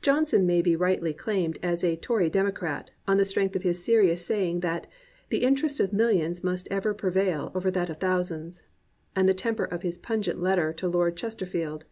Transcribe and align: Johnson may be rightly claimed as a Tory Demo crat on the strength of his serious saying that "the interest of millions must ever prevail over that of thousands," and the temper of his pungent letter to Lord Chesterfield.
Johnson 0.00 0.46
may 0.46 0.62
be 0.62 0.74
rightly 0.74 1.12
claimed 1.12 1.58
as 1.62 1.84
a 1.84 1.96
Tory 1.96 2.30
Demo 2.30 2.50
crat 2.52 2.88
on 3.06 3.18
the 3.18 3.24
strength 3.26 3.54
of 3.54 3.64
his 3.64 3.84
serious 3.84 4.24
saying 4.24 4.60
that 4.60 4.86
"the 5.28 5.42
interest 5.44 5.78
of 5.78 5.92
millions 5.92 6.42
must 6.42 6.66
ever 6.70 6.94
prevail 6.94 7.52
over 7.54 7.70
that 7.70 7.90
of 7.90 7.98
thousands," 7.98 8.62
and 9.14 9.28
the 9.28 9.34
temper 9.34 9.64
of 9.66 9.82
his 9.82 9.98
pungent 9.98 10.40
letter 10.40 10.72
to 10.72 10.88
Lord 10.88 11.18
Chesterfield. 11.18 11.84